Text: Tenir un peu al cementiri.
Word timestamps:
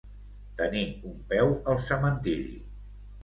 Tenir 0.61 0.81
un 1.09 1.19
peu 1.33 1.51
al 1.73 1.79
cementiri. 1.91 2.57